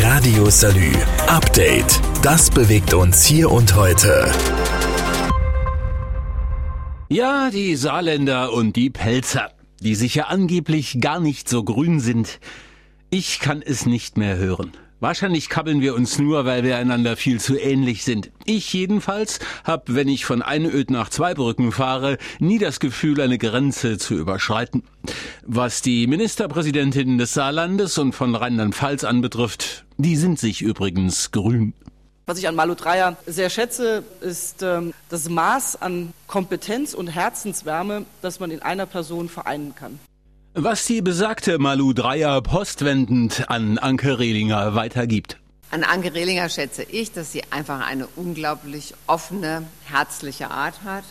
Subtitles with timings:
[0.00, 0.90] Radio Salü.
[1.26, 2.00] Update.
[2.22, 4.32] Das bewegt uns hier und heute.
[7.10, 9.50] Ja, die Saarländer und die Pelzer,
[9.80, 12.40] die sich ja angeblich gar nicht so grün sind.
[13.10, 14.72] Ich kann es nicht mehr hören.
[15.02, 18.30] Wahrscheinlich kabbeln wir uns nur, weil wir einander viel zu ähnlich sind.
[18.44, 23.98] Ich jedenfalls habe, wenn ich von Einöd nach Zweibrücken fahre, nie das Gefühl, eine Grenze
[23.98, 24.84] zu überschreiten.
[25.44, 31.74] Was die Ministerpräsidentinnen des Saarlandes und von Rheinland-Pfalz anbetrifft, die sind sich übrigens grün.
[32.26, 38.06] Was ich an Malu Dreyer sehr schätze, ist ähm, das Maß an Kompetenz und Herzenswärme,
[38.20, 39.98] das man in einer Person vereinen kann.
[40.54, 45.38] Was die besagte Malu Dreier postwendend an Anke Rehlinger weitergibt.
[45.70, 51.04] An Anke Rehlinger schätze ich, dass sie einfach eine unglaublich offene, herzliche Art hat.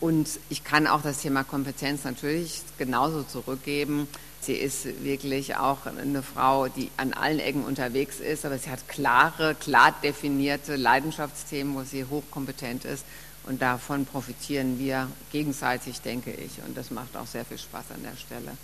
[0.00, 4.08] Und ich kann auch das Thema Kompetenz natürlich genauso zurückgeben.
[4.40, 8.88] Sie ist wirklich auch eine Frau, die an allen Ecken unterwegs ist, aber sie hat
[8.88, 13.04] klare, klar definierte Leidenschaftsthemen, wo sie hochkompetent ist.
[13.44, 16.64] Und davon profitieren wir gegenseitig, denke ich.
[16.66, 18.56] Und das macht auch sehr viel Spaß an der Stelle.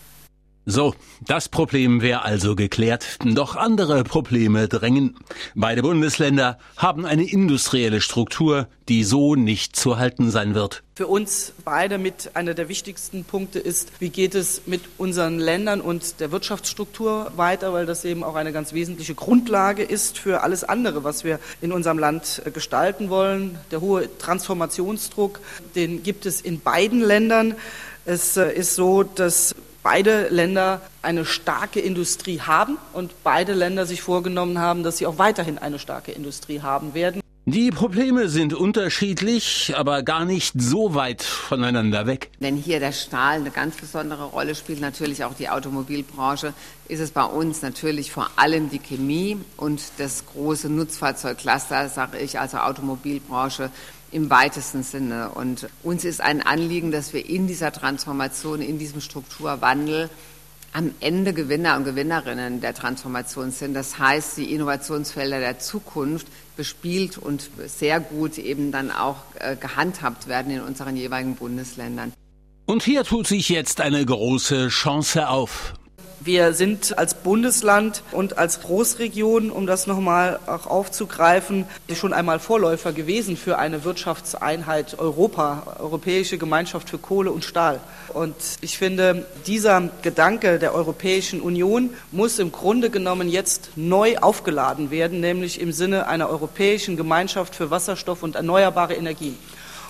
[0.71, 3.17] So, das Problem wäre also geklärt.
[3.25, 5.17] Doch andere Probleme drängen.
[5.55, 10.83] Beide Bundesländer haben eine industrielle Struktur, die so nicht zu halten sein wird.
[10.95, 15.81] Für uns beide mit einer der wichtigsten Punkte ist, wie geht es mit unseren Ländern
[15.81, 20.65] und der Wirtschaftsstruktur weiter, weil das eben auch eine ganz wesentliche Grundlage ist für alles
[20.65, 23.59] andere, was wir in unserem Land äh, gestalten wollen.
[23.71, 25.41] Der hohe Transformationsdruck,
[25.77, 27.55] den gibt es in beiden Ländern.
[28.05, 34.03] Es äh, ist so, dass beide Länder eine starke Industrie haben und beide Länder sich
[34.03, 37.21] vorgenommen haben, dass sie auch weiterhin eine starke Industrie haben werden.
[37.51, 42.31] Die Probleme sind unterschiedlich, aber gar nicht so weit voneinander weg.
[42.41, 46.53] Wenn hier der Stahl eine ganz besondere Rolle spielt, natürlich auch die Automobilbranche,
[46.89, 52.39] ist es bei uns natürlich vor allem die Chemie und das große Nutzfahrzeugcluster, sage ich,
[52.39, 53.71] also Automobilbranche
[54.11, 55.31] im weitesten Sinne.
[55.31, 60.11] Und uns ist ein Anliegen, dass wir in dieser Transformation, in diesem Strukturwandel
[60.73, 63.75] am Ende Gewinner und Gewinnerinnen der Transformation sind.
[63.75, 66.27] Das heißt, die Innovationsfelder der Zukunft
[66.57, 72.13] bespielt und sehr gut eben dann auch äh, gehandhabt werden in unseren jeweiligen Bundesländern.
[72.67, 75.73] Und hier tut sich jetzt eine große Chance auf.
[76.21, 81.65] Wir sind als Bundesland und als Großregion, um das nochmal auch aufzugreifen,
[81.95, 87.79] schon einmal Vorläufer gewesen für eine Wirtschaftseinheit Europa, Europäische Gemeinschaft für Kohle und Stahl.
[88.13, 94.91] Und ich finde, dieser Gedanke der Europäischen Union muss im Grunde genommen jetzt neu aufgeladen
[94.91, 99.39] werden, nämlich im Sinne einer Europäischen Gemeinschaft für Wasserstoff und erneuerbare Energien.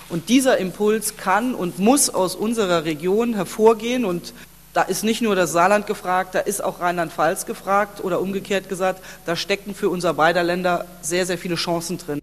[0.09, 4.05] Und dieser Impuls kann und muss aus unserer Region hervorgehen.
[4.05, 4.33] Und
[4.73, 9.01] da ist nicht nur das Saarland gefragt, da ist auch Rheinland-Pfalz gefragt oder umgekehrt gesagt,
[9.25, 12.19] da stecken für unser beider Länder sehr, sehr viele Chancen drin.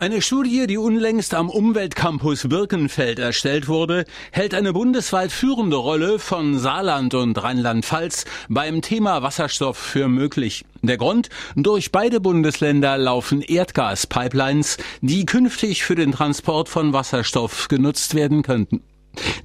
[0.00, 6.56] Eine Studie, die unlängst am Umweltcampus Birkenfeld erstellt wurde, hält eine bundesweit führende Rolle von
[6.56, 10.64] Saarland und Rheinland-Pfalz beim Thema Wasserstoff für möglich.
[10.82, 11.30] Der Grund?
[11.56, 18.84] Durch beide Bundesländer laufen Erdgaspipelines, die künftig für den Transport von Wasserstoff genutzt werden könnten.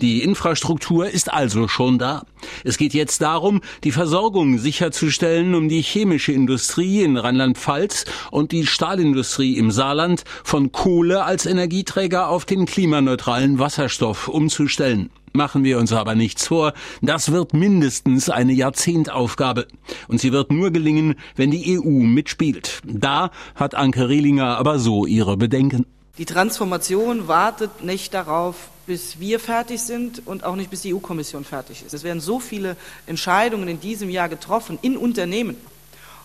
[0.02, 2.24] Die Infrastruktur ist also schon da.
[2.64, 8.66] Es geht jetzt darum, die Versorgung sicherzustellen, um die chemische Industrie in Rheinland-Pfalz und die
[8.66, 15.10] Stahlindustrie im Saarland von Kohle als Energieträger auf den klimaneutralen Wasserstoff umzustellen.
[15.36, 19.68] Machen wir uns aber nichts vor, das wird mindestens eine Jahrzehntaufgabe.
[20.08, 22.82] Und sie wird nur gelingen, wenn die EU mitspielt.
[22.86, 25.88] Da hat Anke Rehlinger aber so ihre Bedenken.
[26.19, 31.44] Die Transformation wartet nicht darauf, bis wir fertig sind und auch nicht bis die EU-Kommission
[31.44, 31.94] fertig ist.
[31.94, 35.57] Es werden so viele Entscheidungen in diesem Jahr getroffen in Unternehmen.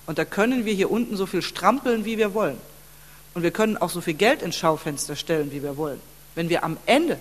[0.05, 2.59] Und da können wir hier unten so viel strampeln, wie wir wollen.
[3.33, 6.01] Und wir können auch so viel Geld ins Schaufenster stellen, wie wir wollen.
[6.35, 7.19] Wenn wir am Ende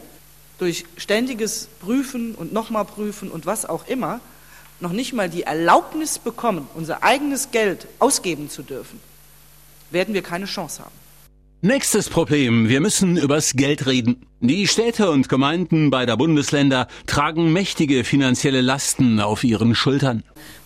[0.58, 4.20] durch ständiges Prüfen und nochmal prüfen und was auch immer
[4.82, 9.00] noch nicht mal die Erlaubnis bekommen, unser eigenes Geld ausgeben zu dürfen,
[9.90, 11.07] werden wir keine Chance haben.
[11.62, 12.70] Nächstes Problem.
[12.70, 14.28] Wir müssen übers Geld reden.
[14.42, 20.22] Die Städte und Gemeinden beider Bundesländer tragen mächtige finanzielle Lasten auf ihren Schultern.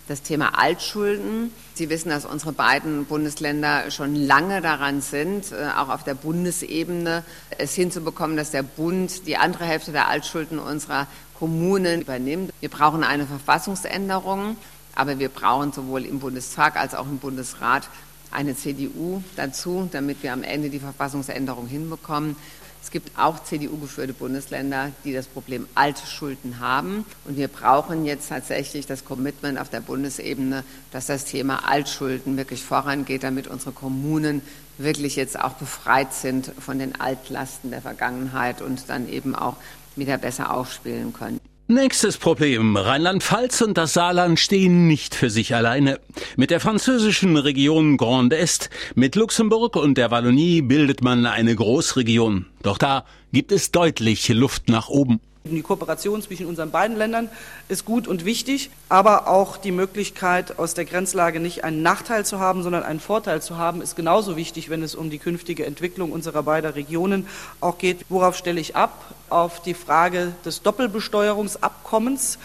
[0.09, 1.51] Das Thema Altschulden.
[1.75, 7.23] Sie wissen, dass unsere beiden Bundesländer schon lange daran sind, äh, auch auf der Bundesebene
[7.57, 11.07] es hinzubekommen, dass der Bund die andere Hälfte der Altschulden unserer
[11.39, 12.51] Kommunen übernimmt.
[12.59, 14.57] Wir brauchen eine Verfassungsänderung,
[14.93, 17.87] aber wir brauchen sowohl im Bundestag als auch im Bundesrat
[18.31, 22.35] eine CDU dazu, damit wir am Ende die Verfassungsänderung hinbekommen.
[22.83, 27.05] Es gibt auch CDU-geführte Bundesländer, die das Problem alte Schulden haben.
[27.25, 32.63] Und wir brauchen jetzt tatsächlich das Commitment auf der Bundesebene, dass das Thema Altschulden wirklich
[32.63, 34.41] vorangeht, damit unsere Kommunen
[34.79, 39.57] wirklich jetzt auch befreit sind von den Altlasten der Vergangenheit und dann eben auch
[39.95, 41.40] wieder besser aufspielen können.
[41.71, 42.75] Nächstes Problem.
[42.75, 46.01] Rheinland-Pfalz und das Saarland stehen nicht für sich alleine.
[46.35, 52.47] Mit der französischen Region Grand Est, mit Luxemburg und der Wallonie bildet man eine Großregion.
[52.61, 55.21] Doch da gibt es deutlich Luft nach oben.
[55.43, 57.27] Die Kooperation zwischen unseren beiden Ländern
[57.67, 62.39] ist gut und wichtig, aber auch die Möglichkeit, aus der Grenzlage nicht einen Nachteil zu
[62.39, 66.11] haben, sondern einen Vorteil zu haben, ist genauso wichtig, wenn es um die künftige Entwicklung
[66.11, 67.27] unserer beiden Regionen
[67.59, 68.05] auch geht.
[68.07, 69.15] Worauf stelle ich ab?
[69.29, 72.37] Auf die Frage des Doppelbesteuerungsabkommens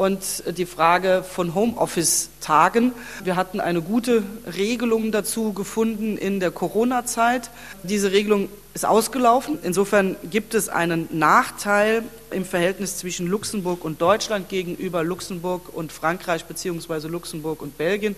[0.00, 2.92] und die Frage von Homeoffice-Tagen.
[3.22, 4.22] Wir hatten eine gute
[4.56, 7.50] Regelung dazu gefunden in der Corona-Zeit.
[7.82, 9.58] Diese Regelung ist ausgelaufen.
[9.62, 16.46] Insofern gibt es einen Nachteil im Verhältnis zwischen Luxemburg und Deutschland gegenüber Luxemburg und Frankreich
[16.46, 18.16] beziehungsweise Luxemburg und Belgien.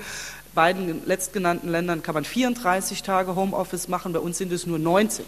[0.55, 5.25] Beiden letztgenannten Ländern kann man 34 Tage Homeoffice machen, bei uns sind es nur 19.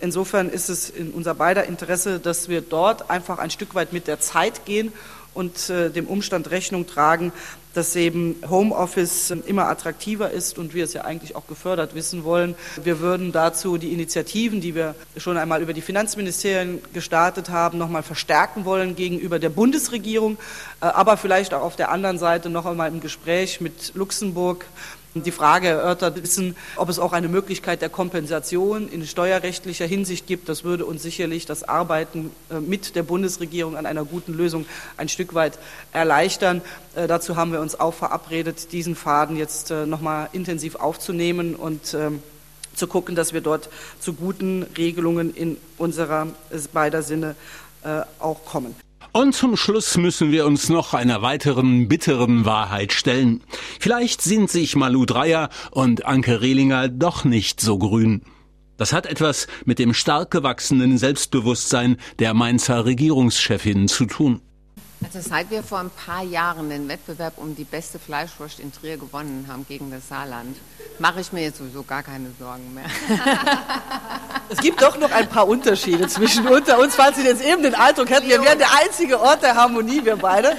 [0.00, 4.06] Insofern ist es in unser beider Interesse, dass wir dort einfach ein Stück weit mit
[4.06, 4.92] der Zeit gehen
[5.34, 7.32] und äh, dem Umstand Rechnung tragen,
[7.74, 12.24] dass eben Homeoffice äh, immer attraktiver ist und wir es ja eigentlich auch gefördert wissen
[12.24, 12.54] wollen.
[12.82, 17.86] Wir würden dazu die Initiativen, die wir schon einmal über die Finanzministerien gestartet haben, noch
[17.86, 20.38] einmal verstärken wollen gegenüber der Bundesregierung,
[20.80, 24.64] äh, aber vielleicht auch auf der anderen Seite noch einmal im Gespräch mit Luxemburg
[25.22, 30.48] die Frage erörtert wissen, ob es auch eine Möglichkeit der Kompensation in steuerrechtlicher Hinsicht gibt.
[30.48, 34.66] Das würde uns sicherlich das Arbeiten äh, mit der Bundesregierung an einer guten Lösung
[34.96, 35.58] ein Stück weit
[35.92, 36.62] erleichtern.
[36.96, 41.54] Äh, dazu haben wir uns auch verabredet, diesen Faden jetzt äh, noch mal intensiv aufzunehmen
[41.54, 42.20] und ähm,
[42.74, 43.68] zu gucken, dass wir dort
[44.00, 46.26] zu guten Regelungen in unserer
[46.72, 47.36] beider Sinne
[48.18, 48.74] auch kommen.
[49.16, 53.44] Und zum Schluss müssen wir uns noch einer weiteren bitteren Wahrheit stellen.
[53.78, 58.22] Vielleicht sind sich Malu Dreyer und Anke Rehlinger doch nicht so grün.
[58.76, 64.42] Das hat etwas mit dem stark gewachsenen Selbstbewusstsein der Mainzer Regierungschefin zu tun.
[65.04, 68.96] Also seit wir vor ein paar Jahren den Wettbewerb um die beste Fleischwurst in Trier
[68.96, 70.56] gewonnen haben gegen das Saarland,
[70.98, 72.86] mache ich mir jetzt sowieso gar keine Sorgen mehr.
[74.48, 77.74] Es gibt doch noch ein paar Unterschiede zwischen unter uns, falls Sie jetzt eben den
[77.74, 80.56] Eindruck hätten, wir wären der einzige Ort der Harmonie, wir beide.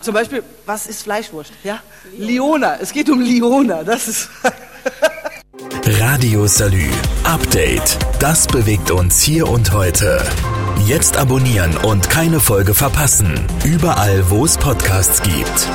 [0.00, 1.52] Zum Beispiel, was ist Fleischwurst?
[1.64, 1.80] Ja?
[2.16, 2.76] Liona.
[2.80, 3.82] Es geht um Liona.
[3.82, 4.28] Das ist.
[5.86, 6.88] Radio Salü.
[7.24, 7.98] Update.
[8.18, 10.22] Das bewegt uns hier und heute.
[10.86, 13.46] Jetzt abonnieren und keine Folge verpassen.
[13.64, 15.68] Überall, wo es Podcasts gibt.